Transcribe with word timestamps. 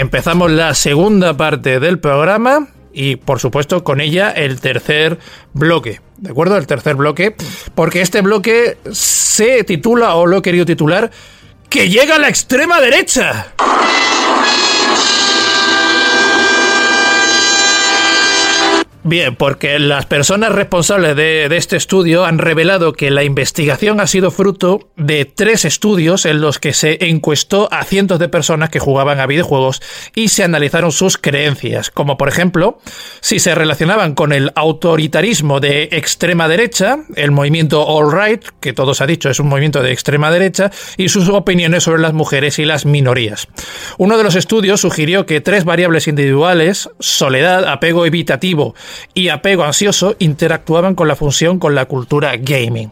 Empezamos 0.00 0.50
la 0.50 0.74
segunda 0.74 1.36
parte 1.36 1.78
del 1.78 1.98
programa 1.98 2.68
y 2.92 3.16
por 3.16 3.38
supuesto 3.38 3.84
con 3.84 4.00
ella 4.00 4.30
el 4.30 4.58
tercer 4.60 5.18
bloque. 5.52 6.00
¿De 6.16 6.30
acuerdo? 6.30 6.56
El 6.56 6.66
tercer 6.66 6.96
bloque. 6.96 7.36
Porque 7.74 8.00
este 8.00 8.22
bloque 8.22 8.78
se 8.90 9.62
titula, 9.64 10.14
o 10.14 10.26
lo 10.26 10.38
he 10.38 10.42
querido 10.42 10.64
titular, 10.64 11.10
Que 11.68 11.88
llega 11.88 12.18
la 12.18 12.28
extrema 12.28 12.80
derecha. 12.80 13.52
Bien, 19.02 19.34
porque 19.34 19.78
las 19.78 20.04
personas 20.04 20.52
responsables 20.52 21.16
de, 21.16 21.48
este 21.56 21.76
estudio 21.76 22.26
han 22.26 22.36
revelado 22.36 22.92
que 22.92 23.10
la 23.10 23.24
investigación 23.24 23.98
ha 23.98 24.06
sido 24.06 24.30
fruto 24.30 24.90
de 24.96 25.24
tres 25.24 25.64
estudios 25.64 26.26
en 26.26 26.42
los 26.42 26.58
que 26.58 26.74
se 26.74 27.06
encuestó 27.08 27.72
a 27.72 27.84
cientos 27.84 28.18
de 28.18 28.28
personas 28.28 28.68
que 28.68 28.78
jugaban 28.78 29.18
a 29.18 29.26
videojuegos 29.26 29.80
y 30.14 30.28
se 30.28 30.44
analizaron 30.44 30.92
sus 30.92 31.16
creencias, 31.16 31.90
como 31.90 32.18
por 32.18 32.28
ejemplo 32.28 32.78
si 33.22 33.38
se 33.38 33.54
relacionaban 33.54 34.14
con 34.14 34.32
el 34.32 34.52
autoritarismo 34.54 35.60
de 35.60 35.84
extrema 35.92 36.46
derecha, 36.46 36.98
el 37.16 37.30
movimiento 37.30 37.86
All 37.86 38.12
Right, 38.12 38.44
que 38.60 38.74
todos 38.74 39.00
ha 39.00 39.06
dicho 39.06 39.30
es 39.30 39.40
un 39.40 39.48
movimiento 39.48 39.82
de 39.82 39.92
extrema 39.92 40.30
derecha, 40.30 40.70
y 40.98 41.08
sus 41.08 41.30
opiniones 41.30 41.84
sobre 41.84 42.02
las 42.02 42.12
mujeres 42.12 42.58
y 42.58 42.66
las 42.66 42.84
minorías. 42.84 43.48
Uno 43.96 44.18
de 44.18 44.24
los 44.24 44.34
estudios 44.34 44.82
sugirió 44.82 45.24
que 45.24 45.40
tres 45.40 45.64
variables 45.64 46.06
individuales, 46.06 46.90
soledad, 46.98 47.66
apego 47.66 48.04
evitativo, 48.04 48.74
y 49.14 49.28
apego 49.28 49.64
ansioso 49.64 50.16
interactuaban 50.18 50.94
con 50.94 51.08
la 51.08 51.16
función 51.16 51.58
con 51.58 51.74
la 51.74 51.86
cultura 51.86 52.36
gaming. 52.36 52.90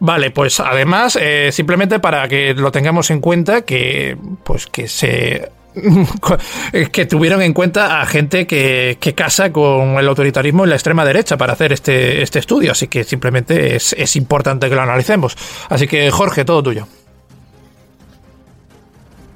Vale, 0.00 0.30
pues 0.30 0.60
además, 0.60 1.18
eh, 1.20 1.50
simplemente 1.52 1.98
para 1.98 2.28
que 2.28 2.54
lo 2.54 2.72
tengamos 2.72 3.10
en 3.10 3.20
cuenta, 3.20 3.62
que 3.62 4.16
pues 4.44 4.66
que 4.66 4.88
se 4.88 5.50
que 6.92 7.06
tuvieron 7.06 7.42
en 7.42 7.52
cuenta 7.52 8.00
a 8.00 8.06
gente 8.06 8.46
que, 8.46 8.98
que, 9.00 9.14
casa 9.14 9.52
con 9.52 9.98
el 9.98 10.08
autoritarismo 10.08 10.64
en 10.64 10.70
la 10.70 10.76
extrema 10.76 11.04
derecha 11.04 11.36
para 11.36 11.52
hacer 11.52 11.72
este, 11.72 12.22
este 12.22 12.38
estudio. 12.38 12.72
Así 12.72 12.88
que 12.88 13.04
simplemente 13.04 13.76
es, 13.76 13.92
es 13.92 14.16
importante 14.16 14.68
que 14.68 14.74
lo 14.74 14.82
analicemos. 14.82 15.36
Así 15.68 15.86
que, 15.86 16.10
Jorge, 16.10 16.44
todo 16.44 16.62
tuyo. 16.62 16.86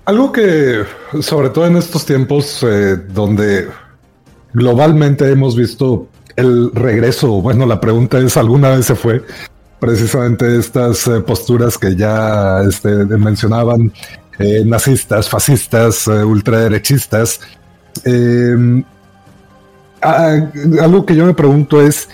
Algo 0.05 0.33
que, 0.33 0.85
sobre 1.21 1.51
todo 1.51 1.67
en 1.67 1.77
estos 1.77 2.05
tiempos 2.05 2.63
eh, 2.65 2.97
donde 2.97 3.69
globalmente 4.53 5.31
hemos 5.31 5.57
visto 5.57 6.09
el 6.37 6.73
regreso, 6.75 7.43
bueno, 7.43 7.67
la 7.67 7.81
pregunta 7.81 8.19
es, 8.19 8.37
¿alguna 8.37 8.71
vez 8.71 8.87
se 8.87 8.95
fue? 8.95 9.23
Precisamente 9.79 10.59
estas 10.59 11.07
eh, 11.07 11.21
posturas 11.21 11.77
que 11.77 11.97
ya 11.97 12.63
este, 12.63 12.89
mencionaban, 13.05 13.93
eh, 14.39 14.63
nazistas, 14.65 15.29
fascistas, 15.29 16.07
eh, 16.07 16.25
ultraderechistas. 16.25 17.41
Em, 18.05 18.85
algo 20.01 21.07
que 21.07 21.15
yo 21.15 21.27
me 21.27 21.35
pregunto 21.35 21.81
es, 21.81 22.09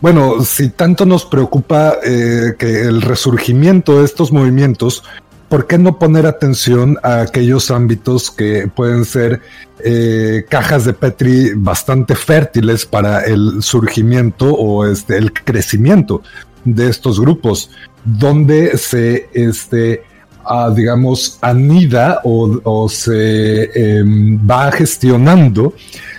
bueno, 0.00 0.42
si 0.44 0.70
tanto 0.70 1.06
nos 1.06 1.24
preocupa 1.24 1.96
que 2.02 2.82
el 2.82 3.00
resurgimiento 3.00 3.98
de 3.98 4.04
estos 4.04 4.30
movimientos, 4.30 5.04
¿por 5.50 5.66
qué 5.66 5.78
no 5.78 5.98
poner 5.98 6.26
atención 6.26 6.96
a 7.02 7.22
aquellos 7.22 7.72
ámbitos 7.72 8.30
que 8.30 8.70
pueden 8.74 9.04
ser 9.04 9.42
eh, 9.84 10.44
cajas 10.48 10.84
de 10.84 10.94
Petri 10.94 11.52
bastante 11.54 12.14
fértiles 12.14 12.86
para 12.86 13.24
el 13.24 13.60
surgimiento 13.60 14.54
o 14.54 14.86
este, 14.86 15.18
el 15.18 15.32
crecimiento 15.32 16.22
de 16.64 16.88
estos 16.88 17.20
grupos, 17.20 17.70
donde 18.04 18.78
se, 18.78 19.28
este, 19.32 20.04
ah, 20.44 20.72
digamos, 20.74 21.38
anida 21.40 22.20
o, 22.22 22.88
se 22.88 23.98
em, 23.98 24.38
va 24.48 24.70
gestionando 24.70 25.74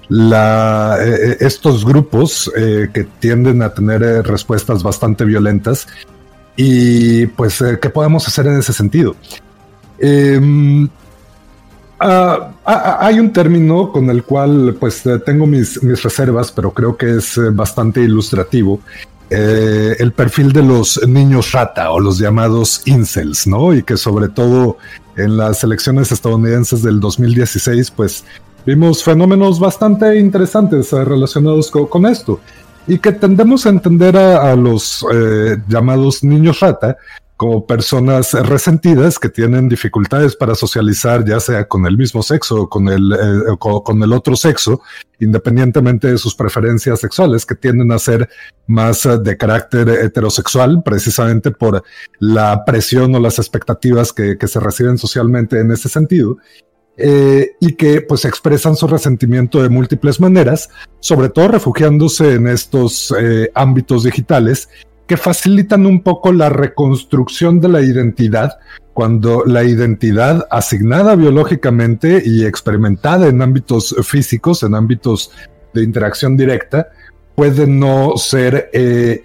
eh, 0.10 1.38
estos 1.40 1.86
grupos 1.86 2.52
eh, 2.58 2.90
que 2.94 3.06
tienden 3.20 3.62
a 3.62 3.74
tener 3.74 4.02
respuestas 4.28 4.84
bastante 4.84 5.24
violentas 5.24 5.88
y 6.64 7.26
pues, 7.26 7.60
eh, 7.62 7.80
¿qué 7.82 7.90
podemos 7.90 8.28
hacer 8.28 8.46
en 8.46 8.60
ese 8.60 8.72
sentido? 8.72 9.16
Ah, 12.00 12.52
ah, 12.66 12.98
hay 13.00 13.20
un 13.20 13.34
término 13.34 13.92
con 13.92 14.10
el 14.12 14.24
cual 14.24 14.76
pues 14.80 15.06
eh, 15.08 15.20
tengo 15.20 15.48
mis, 15.48 15.82
mis 15.82 16.02
reservas, 16.04 16.52
pero 16.52 16.72
creo 16.72 16.96
que 16.98 17.18
es 17.18 17.38
eh, 17.38 17.50
bastante 17.52 18.02
ilustrativo. 18.02 18.80
el 19.30 20.12
perfil 20.12 20.52
de 20.52 20.62
los 20.62 21.00
niños 21.08 21.52
rata 21.52 21.92
o 21.92 22.00
los 22.00 22.20
llamados 22.20 22.82
incels, 22.86 23.48
¿no? 23.48 23.74
Y 23.74 23.82
que 23.82 23.98
sobre 23.98 24.28
todo 24.30 24.78
en 25.16 25.38
las 25.38 25.64
elecciones 25.64 26.12
estadounidenses 26.12 26.84
del 26.84 27.00
2016, 27.00 27.92
pues 27.92 28.24
vimos 28.66 29.04
fenómenos 29.04 29.60
bastante 29.60 30.20
interesantes 30.20 30.92
relacionados 30.92 31.72
con 31.72 32.06
esto 32.06 32.40
y 32.88 32.98
que 33.00 33.12
tendemos 33.12 33.66
a 33.66 33.70
entender 33.70 34.18
a, 34.18 34.56
los 34.56 35.06
eh, 35.14 35.58
llamados 35.68 36.24
niños 36.24 36.60
rata 36.60 36.98
como 37.42 37.66
personas 37.66 38.34
resentidas 38.34 39.18
que 39.18 39.28
tienen 39.28 39.68
dificultades 39.68 40.36
para 40.36 40.54
socializar, 40.54 41.26
ya 41.26 41.40
sea 41.40 41.68
con 41.68 41.88
el 41.88 41.98
mismo 41.98 42.22
sexo 42.22 42.62
o 42.62 42.70
con 42.70 42.88
el, 42.88 43.14
eh, 43.14 43.58
con 43.60 44.04
el 44.04 44.14
otro 44.14 44.36
sexo, 44.36 44.82
independientemente 45.20 46.12
de 46.12 46.20
sus 46.20 46.36
preferencias 46.36 47.00
sexuales, 47.00 47.44
que 47.44 47.56
tienden 47.56 47.92
a 47.94 47.98
ser 47.98 48.30
más 48.68 49.08
eh, 49.08 49.18
de 49.18 49.38
carácter 49.38 49.90
heterosexual, 49.90 50.84
precisamente 50.86 51.50
por 51.50 51.84
la 52.20 52.64
presión 52.64 53.16
o 53.16 53.20
las 53.20 53.40
expectativas 53.40 54.14
que, 54.14 54.38
que 54.38 54.48
se 54.48 54.60
reciben 54.60 55.00
socialmente 55.00 55.60
en 55.60 55.72
ese 55.72 55.90
sentido. 55.90 56.38
Eh, 56.98 57.56
y 57.60 57.74
que 57.76 58.02
pues 58.02 58.26
expresan 58.26 58.76
su 58.76 58.86
resentimiento 58.86 59.64
de 59.64 59.70
múltiples 59.70 60.20
maneras, 60.20 60.70
sobre 61.00 61.30
todo 61.30 61.48
refugiándose 61.48 62.34
en 62.34 62.48
estos 62.48 63.14
eh, 63.18 63.50
ámbitos 63.56 64.04
digitales 64.04 64.70
que 65.08 65.18
facilitan 65.18 65.86
un 65.86 66.04
poco 66.04 66.32
la 66.32 66.50
reconstrucción 66.50 67.60
de 67.60 67.70
la 67.70 67.82
identidad 67.82 68.60
cuando 68.94 69.44
la 69.46 69.64
identidad 69.64 70.48
asignada 70.52 71.16
biológicamente 71.16 72.22
y 72.26 72.46
experimentada 72.46 73.28
en 73.28 73.42
ámbitos 73.42 73.96
físicos, 74.04 74.64
en 74.64 74.76
ámbitos 74.76 75.32
de 75.74 75.84
interacción 75.84 76.36
directa, 76.36 76.90
puede 77.36 77.68
no 77.68 78.18
ser 78.18 78.70
eh, 78.74 79.24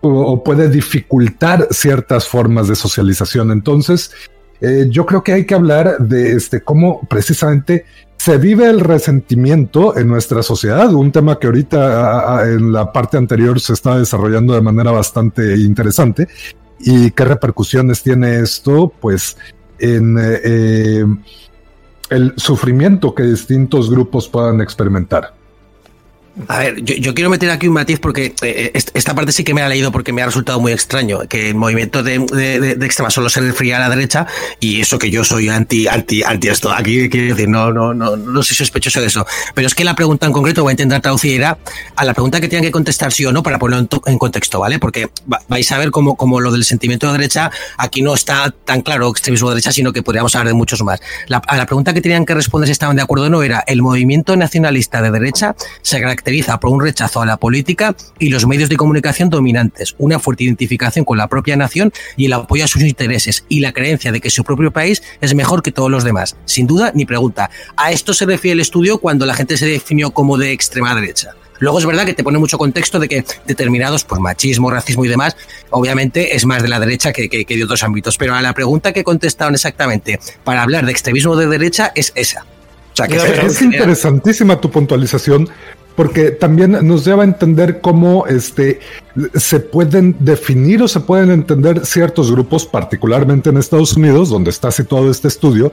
o 0.00 0.44
puede 0.44 0.68
dificultar 0.68 1.68
ciertas 1.70 2.28
formas 2.28 2.68
de 2.68 2.74
socialización. 2.74 3.50
Entonces, 3.50 4.12
eh, 4.60 4.86
yo 4.88 5.04
creo 5.06 5.22
que 5.22 5.32
hay 5.32 5.44
que 5.44 5.54
hablar 5.54 5.98
de 5.98 6.32
este, 6.32 6.62
cómo 6.62 7.00
precisamente 7.08 7.84
se 8.16 8.38
vive 8.38 8.66
el 8.70 8.80
resentimiento 8.80 9.96
en 9.96 10.08
nuestra 10.08 10.42
sociedad, 10.42 10.92
un 10.94 11.12
tema 11.12 11.38
que 11.38 11.46
ahorita 11.46 12.44
en 12.44 12.72
la 12.72 12.90
parte 12.92 13.18
anterior 13.18 13.60
se 13.60 13.74
está 13.74 13.98
desarrollando 13.98 14.54
de 14.54 14.62
manera 14.62 14.92
bastante 14.92 15.56
interesante. 15.56 16.28
¿Y 16.80 17.10
qué 17.10 17.24
repercusiones 17.24 18.02
tiene 18.02 18.40
esto? 18.40 18.92
Pues 19.00 19.36
en 19.78 20.16
eh, 20.18 21.04
el 22.10 22.32
sufrimiento 22.36 23.14
que 23.14 23.24
distintos 23.24 23.90
grupos 23.90 24.28
puedan 24.28 24.60
experimentar. 24.60 25.34
A 26.48 26.58
ver, 26.58 26.82
yo, 26.82 27.14
quiero 27.14 27.30
meter 27.30 27.48
aquí 27.50 27.68
un 27.68 27.74
matiz 27.74 28.00
porque 28.00 28.34
eh, 28.42 28.72
esta 28.74 29.14
parte 29.14 29.30
sí 29.30 29.44
que 29.44 29.54
me 29.54 29.62
ha 29.62 29.68
leído 29.68 29.92
porque 29.92 30.12
me 30.12 30.20
ha 30.20 30.26
resultado 30.26 30.58
muy 30.58 30.72
extraño 30.72 31.20
que 31.28 31.50
el 31.50 31.54
movimiento 31.54 32.02
de, 32.02 32.16
extrema 32.82 33.08
solo 33.10 33.28
se 33.28 33.40
refería 33.40 33.76
a 33.76 33.80
la 33.80 33.88
derecha 33.88 34.26
y 34.58 34.80
eso 34.80 34.98
que 34.98 35.12
yo 35.12 35.22
soy 35.22 35.48
anti 35.48 35.86
anti 35.86 36.24
anti 36.24 36.48
esto. 36.48 36.72
Aquí 36.72 37.08
quiero 37.08 37.36
decir, 37.36 37.48
no, 37.48 37.72
no, 37.72 37.94
no, 37.94 38.16
no 38.16 38.42
soy 38.42 38.56
sospechoso 38.56 39.00
de 39.00 39.06
eso. 39.06 39.24
Pero 39.54 39.68
es 39.68 39.76
que 39.76 39.84
la 39.84 39.94
pregunta 39.94 40.26
en 40.26 40.32
concreto 40.32 40.62
voy 40.62 40.70
a 40.70 40.72
intentar 40.72 41.00
traducir 41.00 41.36
era 41.36 41.56
a 41.94 42.04
la 42.04 42.14
pregunta 42.14 42.40
que 42.40 42.48
tienen 42.48 42.64
que 42.64 42.72
contestar 42.72 43.12
sí 43.12 43.24
o 43.24 43.30
no 43.30 43.44
para 43.44 43.60
ponerlo 43.60 43.88
en, 44.06 44.18
contexto, 44.18 44.58
¿vale? 44.58 44.80
Porque 44.80 45.10
vais 45.46 45.70
a 45.70 45.78
ver 45.78 45.92
cómo, 45.92 46.16
como 46.16 46.40
lo 46.40 46.50
del 46.50 46.64
sentimiento 46.64 47.06
de 47.06 47.12
derecha 47.12 47.52
aquí 47.78 48.02
no 48.02 48.12
está 48.12 48.50
tan 48.64 48.82
claro 48.82 49.08
extremismo 49.08 49.50
de 49.50 49.54
derecha, 49.54 49.70
sino 49.70 49.92
que 49.92 50.02
podríamos 50.02 50.34
hablar 50.34 50.48
de 50.48 50.54
muchos 50.54 50.82
más. 50.82 51.00
a 51.46 51.56
la 51.56 51.66
pregunta 51.66 51.94
que 51.94 52.00
tenían 52.00 52.26
que 52.26 52.34
responder 52.34 52.66
si 52.66 52.72
estaban 52.72 52.96
de 52.96 53.02
acuerdo 53.02 53.26
o 53.26 53.28
no 53.28 53.44
era 53.44 53.62
el 53.68 53.82
movimiento 53.82 54.36
nacionalista 54.36 55.00
de 55.00 55.12
derecha 55.12 55.54
se 55.82 56.00
caracteriza 56.00 56.23
caracteriza 56.24 56.58
por 56.58 56.70
un 56.70 56.80
rechazo 56.80 57.20
a 57.20 57.26
la 57.26 57.36
política 57.36 57.94
y 58.18 58.30
los 58.30 58.46
medios 58.46 58.70
de 58.70 58.76
comunicación 58.76 59.28
dominantes, 59.28 59.94
una 59.98 60.18
fuerte 60.18 60.44
identificación 60.44 61.04
con 61.04 61.18
la 61.18 61.28
propia 61.28 61.54
nación 61.54 61.92
y 62.16 62.24
el 62.26 62.32
apoyo 62.32 62.64
a 62.64 62.66
sus 62.66 62.82
intereses 62.82 63.44
y 63.50 63.60
la 63.60 63.72
creencia 63.72 64.10
de 64.10 64.22
que 64.22 64.30
su 64.30 64.42
propio 64.42 64.70
país 64.70 65.02
es 65.20 65.34
mejor 65.34 65.62
que 65.62 65.70
todos 65.70 65.90
los 65.90 66.02
demás. 66.02 66.36
Sin 66.46 66.66
duda 66.66 66.92
ni 66.94 67.04
pregunta. 67.04 67.50
A 67.76 67.92
esto 67.92 68.14
se 68.14 68.24
refiere 68.24 68.54
el 68.54 68.60
estudio 68.60 68.98
cuando 68.98 69.26
la 69.26 69.34
gente 69.34 69.58
se 69.58 69.66
definió 69.66 70.12
como 70.12 70.38
de 70.38 70.52
extrema 70.52 70.94
derecha. 70.94 71.32
Luego 71.58 71.78
es 71.78 71.84
verdad 71.84 72.06
que 72.06 72.14
te 72.14 72.24
pone 72.24 72.38
mucho 72.38 72.56
contexto 72.56 72.98
de 72.98 73.08
que 73.08 73.24
determinados 73.46 74.04
por 74.04 74.18
machismo, 74.20 74.70
racismo 74.70 75.04
y 75.04 75.08
demás, 75.08 75.36
obviamente 75.70 76.34
es 76.34 76.46
más 76.46 76.62
de 76.62 76.68
la 76.68 76.80
derecha 76.80 77.12
que, 77.12 77.28
de 77.28 77.64
otros 77.64 77.82
ámbitos. 77.82 78.16
Pero 78.16 78.34
a 78.34 78.40
la 78.40 78.54
pregunta 78.54 78.94
que 78.94 79.04
contestaron 79.04 79.54
exactamente 79.54 80.18
para 80.42 80.62
hablar 80.62 80.86
de 80.86 80.92
extremismo 80.92 81.36
de 81.36 81.46
derecha 81.46 81.92
es 81.94 82.12
esa. 82.14 82.46
es 82.98 83.62
interesantísima 83.62 84.60
tu 84.60 84.70
puntualización, 84.70 85.48
porque 85.96 86.30
también 86.30 86.72
nos 86.86 87.04
lleva 87.04 87.22
a 87.22 87.26
entender 87.26 87.80
cómo 87.80 88.26
este, 88.26 88.80
se 89.34 89.60
pueden 89.60 90.16
definir 90.18 90.82
o 90.82 90.88
se 90.88 91.00
pueden 91.00 91.30
entender 91.30 91.86
ciertos 91.86 92.32
grupos, 92.32 92.66
particularmente 92.66 93.50
en 93.50 93.58
Estados 93.58 93.96
Unidos, 93.96 94.28
donde 94.28 94.50
está 94.50 94.70
situado 94.70 95.10
este 95.10 95.28
estudio, 95.28 95.72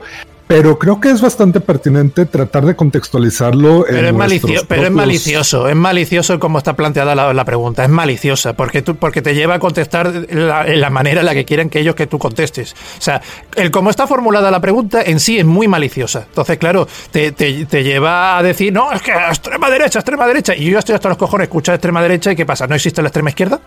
pero 0.52 0.78
creo 0.78 1.00
que 1.00 1.10
es 1.10 1.22
bastante 1.22 1.60
pertinente 1.60 2.26
tratar 2.26 2.66
de 2.66 2.76
contextualizarlo. 2.76 3.86
Pero, 3.88 4.22
es, 4.22 4.64
pero 4.68 4.82
es 4.82 4.90
malicioso, 4.90 5.66
es 5.66 5.74
malicioso 5.74 6.38
como 6.38 6.58
está 6.58 6.76
planteada 6.76 7.14
la, 7.14 7.44
pregunta, 7.46 7.84
es 7.84 7.88
maliciosa, 7.88 8.52
porque, 8.52 8.82
tú, 8.82 8.96
porque 8.96 9.22
te 9.22 9.34
lleva 9.34 9.54
a 9.54 9.58
contestar 9.58 10.12
la, 10.30 10.66
en 10.66 10.82
la 10.82 10.90
manera 10.90 11.20
en 11.20 11.26
la 11.26 11.32
que 11.32 11.46
quieren 11.46 11.70
que 11.70 11.80
ellos 11.80 11.94
que 11.94 12.06
tú 12.06 12.18
contestes. 12.18 12.74
O 12.98 13.00
sea, 13.00 13.22
el 13.56 13.70
cómo 13.70 13.88
está 13.88 14.06
formulada 14.06 14.50
la 14.50 14.60
pregunta 14.60 15.00
en 15.00 15.20
sí 15.20 15.38
es 15.38 15.46
muy 15.46 15.68
maliciosa. 15.68 16.26
Entonces, 16.28 16.58
claro, 16.58 16.86
te, 17.10 17.32
te, 17.32 17.82
lleva 17.82 18.36
a 18.36 18.42
decir, 18.42 18.74
no, 18.74 18.92
es 18.92 19.00
que 19.00 19.10
extrema 19.10 19.70
derecha, 19.70 20.00
extrema 20.00 20.26
derecha, 20.26 20.54
y 20.54 20.66
yo 20.66 20.78
estoy 20.78 20.94
hasta 20.94 21.08
los 21.08 21.16
cojones 21.16 21.46
escuchar 21.46 21.76
extrema 21.76 22.02
derecha, 22.02 22.30
¿y 22.30 22.36
qué 22.36 22.44
pasa? 22.44 22.66
¿No 22.66 22.74
existe 22.74 23.00
la 23.00 23.08
extrema 23.08 23.30
izquierda? 23.30 23.58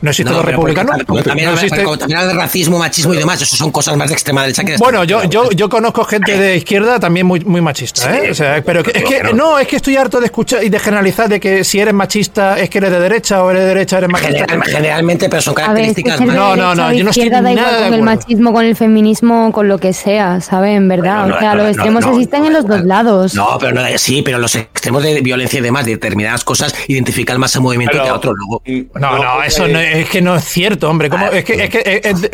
¿No 0.00 0.10
existe 0.10 0.32
los 0.32 0.44
republicanos? 0.44 0.96
También, 1.24 1.50
el 1.50 2.36
racismo, 2.36 2.78
machismo 2.78 3.14
y 3.14 3.18
demás, 3.18 3.40
eso 3.42 3.56
son 3.56 3.70
cosas 3.70 3.96
más 3.96 4.08
de 4.08 4.14
extrema 4.14 4.42
derecha 4.42 4.64
que 4.64 4.72
de 4.72 4.78
Bueno, 4.78 5.04
yo, 5.04 5.24
yo, 5.24 5.50
yo 5.50 5.68
conozco 5.68 6.04
gente 6.04 6.38
de 6.38 6.56
izquierda 6.56 7.00
también 7.00 7.26
muy, 7.26 7.40
muy 7.40 7.60
machista, 7.60 8.16
¿eh? 8.16 8.30
O 8.30 8.34
sea, 8.34 8.62
pero 8.64 8.80
es 8.80 9.04
que, 9.04 9.22
no, 9.34 9.58
es 9.58 9.66
que 9.66 9.76
estoy 9.76 9.96
harto 9.96 10.20
de 10.20 10.26
escuchar 10.26 10.62
y 10.62 10.68
de 10.68 10.78
generalizar 10.78 11.28
de 11.28 11.40
que 11.40 11.64
si 11.64 11.80
eres 11.80 11.94
machista 11.94 12.58
es 12.58 12.70
que 12.70 12.78
eres 12.78 12.90
de 12.90 13.00
derecha 13.00 13.42
o 13.42 13.50
eres 13.50 13.62
de 13.62 13.68
derecha 13.68 13.98
eres 13.98 14.10
machista. 14.10 14.46
generalmente, 14.64 15.28
pero 15.28 15.42
son 15.42 15.54
características 15.54 16.20
No, 16.20 16.54
no, 16.54 16.74
no, 16.74 16.92
yo 16.92 17.04
no 17.04 17.10
estoy 17.10 17.30
nada 17.30 17.52
igual 17.52 17.84
con 17.84 17.94
el 17.94 18.02
machismo, 18.02 18.52
con 18.52 18.64
el 18.64 18.76
feminismo, 18.76 19.52
con 19.52 19.68
lo 19.68 19.78
que 19.78 19.92
sea, 19.92 20.40
¿saben? 20.40 20.88
¿Verdad? 20.88 21.30
o 21.30 21.38
sea, 21.38 21.54
los 21.54 21.68
extremos 21.68 22.06
existen 22.06 22.46
en 22.46 22.52
los 22.52 22.66
dos 22.66 22.84
lados. 22.84 23.34
No, 23.34 23.56
pero 23.58 23.72
no, 23.72 23.82
sí, 23.96 24.22
pero 24.22 24.38
los 24.38 24.54
extremos 24.54 25.02
de 25.02 25.20
violencia 25.20 25.58
y 25.58 25.62
demás, 25.62 25.84
de 25.86 25.92
determinadas 25.92 26.44
cosas, 26.44 26.74
identifican 26.86 27.38
más 27.40 27.54
a 27.56 27.60
movimiento 27.60 28.00
que 28.02 28.08
a 28.08 28.14
otro. 28.14 28.32
Luego, 28.34 28.62
no, 28.94 29.18
no, 29.18 29.42
eso 29.42 29.66
no 29.68 29.77
es 29.78 30.08
que 30.08 30.20
no 30.20 30.36
es 30.36 30.44
cierto, 30.44 30.88
hombre. 30.88 31.10
es, 31.32 31.44
que, 31.44 31.64
es, 31.64 31.70
que, 31.70 32.00
es, 32.04 32.30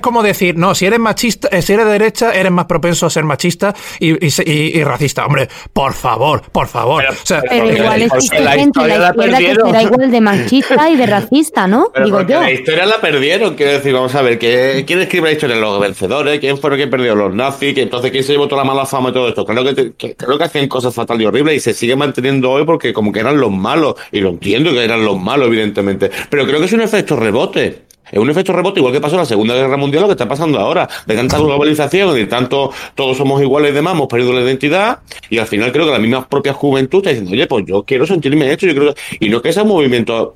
como 0.00 0.22
decir, 0.22 0.56
no, 0.56 0.74
si 0.74 0.86
eres 0.86 0.98
machista, 0.98 1.48
eh, 1.48 1.62
si 1.62 1.72
eres 1.72 1.86
de 1.86 1.92
derecha, 1.92 2.32
eres 2.32 2.52
más 2.52 2.66
propenso 2.66 3.06
a 3.06 3.10
ser 3.10 3.24
machista 3.24 3.74
y, 4.00 4.14
y, 4.50 4.82
racista. 4.84 5.26
Hombre, 5.26 5.48
por 5.72 5.92
favor, 5.92 6.42
por 6.50 6.66
favor. 6.68 7.04
Pero, 7.48 7.72
igual 7.72 8.02
existe 8.02 8.36
gente 8.36 8.80
en 8.80 8.88
la 8.88 8.96
izquierda 8.96 9.14
que 9.14 9.54
será 9.54 9.82
igual 9.82 10.10
de 10.10 10.20
machista 10.20 10.90
y 10.90 10.96
de 10.96 11.06
racista, 11.18 11.66
¿no? 11.66 11.90
Digo 12.04 12.22
yo. 12.22 12.40
La 12.40 12.52
historia 12.52 12.86
la 12.86 13.00
perdieron, 13.00 13.54
quiero 13.54 13.72
decir, 13.72 13.92
vamos 13.92 14.14
a 14.14 14.22
ver, 14.22 14.38
¿quién 14.38 15.00
escribe 15.00 15.28
la 15.28 15.32
historia? 15.32 15.56
Los 15.56 15.80
vencedores, 15.80 16.38
¿quién 16.40 16.58
fueron 16.58 16.78
que 16.78 16.86
perdió? 16.86 17.14
Los 17.14 17.34
nazis, 17.34 17.76
entonces 17.78 18.10
quién 18.10 18.24
se 18.24 18.32
llevó 18.32 18.48
toda 18.48 18.62
la 18.62 18.68
mala 18.68 18.86
fama 18.86 19.10
y 19.10 19.12
todo 19.12 19.28
esto. 19.28 19.44
Creo 19.44 19.64
que, 19.74 20.14
creo 20.16 20.38
que 20.38 20.44
hacían 20.44 20.68
cosas 20.68 20.94
fatales 20.94 21.22
y 21.22 21.26
horribles 21.26 21.56
y 21.56 21.60
se 21.60 21.74
sigue 21.74 21.96
manteniendo 21.96 22.50
hoy 22.50 22.64
porque 22.64 22.92
como 22.92 23.12
que 23.12 23.20
eran 23.20 23.38
los 23.40 23.50
malos, 23.50 23.94
y 24.12 24.20
lo 24.20 24.30
entiendo 24.30 24.72
que 24.72 24.84
eran 24.84 25.04
los 25.04 25.18
malos, 25.18 25.48
evidentemente, 25.48 26.10
pero 26.30 26.46
creo 26.46 26.58
que 26.58 26.66
es 26.66 26.72
un 26.72 26.82
efecto 26.82 27.16
rebote. 27.16 27.87
Es 28.10 28.18
un 28.18 28.30
efecto 28.30 28.52
rebote, 28.52 28.80
igual 28.80 28.92
que 28.92 29.00
pasó 29.00 29.14
en 29.14 29.20
la 29.20 29.26
Segunda 29.26 29.54
Guerra 29.54 29.76
Mundial, 29.76 30.02
lo 30.02 30.08
que 30.08 30.12
está 30.12 30.28
pasando 30.28 30.58
ahora. 30.58 30.88
De 31.06 31.14
tanta 31.14 31.38
globalización, 31.38 32.14
de 32.14 32.26
tanto 32.26 32.72
todos 32.94 33.16
somos 33.16 33.40
iguales 33.42 33.72
y 33.72 33.74
demás, 33.74 33.94
hemos 33.94 34.08
perdido 34.08 34.32
la 34.32 34.42
identidad, 34.42 35.00
y 35.30 35.38
al 35.38 35.46
final 35.46 35.72
creo 35.72 35.86
que 35.86 35.92
la 35.92 35.98
misma 35.98 36.28
propia 36.28 36.52
juventud 36.52 36.98
está 36.98 37.10
diciendo, 37.10 37.32
oye, 37.32 37.46
pues 37.46 37.64
yo 37.66 37.82
quiero 37.84 38.06
sentirme 38.06 38.52
hecho, 38.52 38.66
yo 38.66 38.74
creo 38.74 38.94
y 39.20 39.28
no 39.28 39.42
que 39.42 39.52
sea 39.52 39.62
un 39.62 39.70
movimiento 39.70 40.32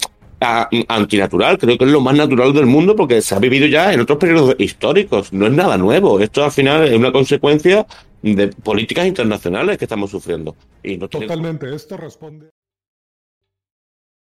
antinatural, 0.88 1.56
creo 1.56 1.78
que 1.78 1.84
es 1.84 1.90
lo 1.90 2.00
más 2.00 2.16
natural 2.16 2.52
del 2.52 2.66
mundo 2.66 2.96
porque 2.96 3.22
se 3.22 3.34
ha 3.34 3.38
vivido 3.38 3.66
ya 3.66 3.92
en 3.92 4.00
otros 4.00 4.18
periodos 4.18 4.56
históricos, 4.58 5.32
no 5.32 5.46
es 5.46 5.52
nada 5.52 5.78
nuevo, 5.78 6.18
esto 6.18 6.44
al 6.44 6.50
final 6.50 6.88
es 6.88 6.94
una 6.94 7.12
consecuencia 7.12 7.86
de 8.22 8.48
políticas 8.48 9.06
internacionales 9.06 9.78
que 9.78 9.84
estamos 9.84 10.10
sufriendo. 10.10 10.56
Y 10.82 10.96
no 10.96 11.08
Totalmente, 11.08 11.72
esto 11.74 11.96
responde. 11.96 12.51